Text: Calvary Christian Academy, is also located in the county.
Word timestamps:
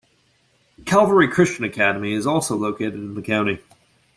Calvary 0.83 1.27
Christian 1.27 1.63
Academy, 1.63 2.11
is 2.13 2.25
also 2.25 2.55
located 2.55 2.95
in 2.95 3.13
the 3.13 3.21
county. 3.21 3.59